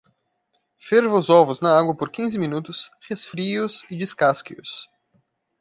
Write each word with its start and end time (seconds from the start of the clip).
Ferva 0.79 1.13
os 1.15 1.29
ovos 1.29 1.61
na 1.61 1.77
água 1.77 1.95
por 1.95 2.09
quinze 2.09 2.39
minutos, 2.39 2.89
resfrie-os 3.07 3.83
e 3.87 3.95
descasque-os. 3.95 4.89